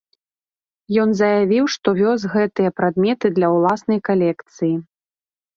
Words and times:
Ён 1.01 1.09
заявіў, 1.19 1.63
што 1.75 1.87
вёз 1.99 2.25
гэтыя 2.37 2.69
прадметы 2.79 3.25
для 3.39 3.47
ўласнай 3.57 3.99
калекцыі. 4.11 4.75